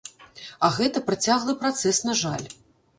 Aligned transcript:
А 0.67 0.69
гэта 0.79 1.05
працяглы 1.11 1.57
працэс, 1.63 2.05
на 2.11 2.21
жаль. 2.27 2.47